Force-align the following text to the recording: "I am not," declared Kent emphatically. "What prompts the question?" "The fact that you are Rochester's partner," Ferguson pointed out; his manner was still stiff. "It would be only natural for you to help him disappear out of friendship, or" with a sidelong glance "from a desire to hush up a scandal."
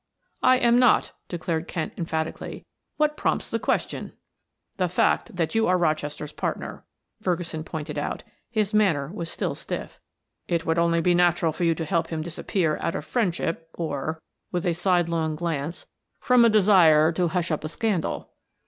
"I 0.41 0.57
am 0.57 0.79
not," 0.79 1.11
declared 1.27 1.67
Kent 1.67 1.93
emphatically. 1.95 2.65
"What 2.97 3.15
prompts 3.15 3.51
the 3.51 3.59
question?" 3.59 4.13
"The 4.77 4.89
fact 4.89 5.35
that 5.35 5.53
you 5.53 5.67
are 5.67 5.77
Rochester's 5.77 6.31
partner," 6.31 6.83
Ferguson 7.21 7.63
pointed 7.63 7.99
out; 7.99 8.23
his 8.49 8.73
manner 8.73 9.11
was 9.13 9.29
still 9.29 9.53
stiff. 9.53 9.99
"It 10.47 10.65
would 10.65 10.77
be 10.77 10.81
only 10.81 11.13
natural 11.13 11.53
for 11.53 11.65
you 11.65 11.75
to 11.75 11.85
help 11.85 12.07
him 12.07 12.23
disappear 12.23 12.79
out 12.81 12.95
of 12.95 13.05
friendship, 13.05 13.69
or" 13.75 14.19
with 14.51 14.65
a 14.65 14.73
sidelong 14.73 15.35
glance 15.35 15.85
"from 16.19 16.45
a 16.45 16.49
desire 16.49 17.11
to 17.11 17.27
hush 17.27 17.51
up 17.51 17.63
a 17.63 17.69
scandal." 17.69 18.31